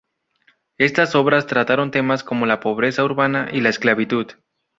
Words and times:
Estas 0.79 1.13
obras 1.13 1.45
trataron 1.45 1.91
temas 1.91 2.23
como 2.23 2.47
la 2.47 2.59
pobreza 2.59 3.03
urbana 3.03 3.49
y 3.53 3.61
la 3.61 3.69
esclavitud. 3.69 4.31